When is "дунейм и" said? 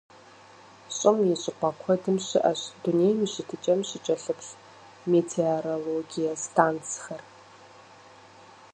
2.81-3.27